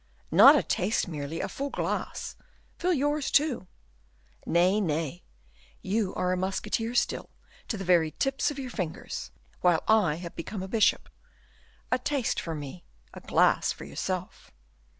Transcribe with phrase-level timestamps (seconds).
[0.31, 2.35] "Not a taste merely, a full glass;
[2.79, 3.67] fill yours too."
[4.47, 5.21] "Nay, nay!
[5.83, 7.29] You are a musketeer still,
[7.67, 9.29] to the very tips of your fingers,
[9.59, 11.07] while I have become a bishop.
[11.91, 12.83] A taste for me;
[13.13, 14.49] a glass for yourself."